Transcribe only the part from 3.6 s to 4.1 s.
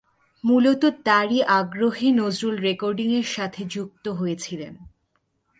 যুক্ত